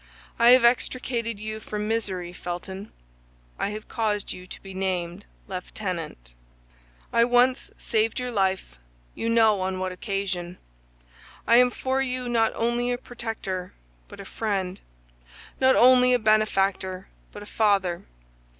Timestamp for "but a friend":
14.07-14.81